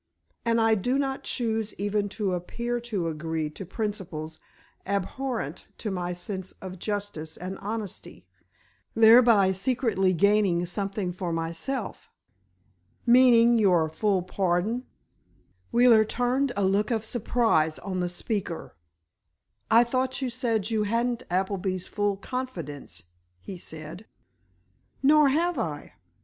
And 0.43 0.59
I 0.59 0.73
do 0.73 0.97
not 0.97 1.21
choose 1.23 1.75
even 1.75 2.09
to 2.17 2.33
appear 2.33 2.79
to 2.81 3.07
agree 3.07 3.51
to 3.51 3.67
principles 3.67 4.39
abhorrent 4.83 5.67
to 5.77 5.91
my 5.91 6.11
sense 6.11 6.53
of 6.53 6.79
justice 6.79 7.37
and 7.37 7.55
honesty, 7.59 8.25
thereby 8.95 9.51
secretly 9.51 10.11
gaining 10.13 10.65
something 10.65 11.13
for 11.13 11.31
myself." 11.31 12.09
"Meaning 13.05 13.59
your 13.59 13.89
full 13.89 14.23
pardon?" 14.23 14.87
Wheeler 15.71 16.03
turned 16.03 16.51
a 16.57 16.65
look 16.65 16.89
of 16.89 17.05
surprise 17.05 17.77
on 17.77 17.99
the 17.99 18.09
speaker. 18.09 18.75
"I 19.69 19.83
thought 19.83 20.19
you 20.19 20.31
said 20.31 20.71
you 20.71 20.81
hadn't 20.81 21.21
Appleby's 21.29 21.85
full 21.85 22.17
confidence," 22.17 23.03
he 23.39 23.55
said. 23.59 24.07
"Nor 25.03 25.29
have 25.29 25.59
I. 25.59 25.93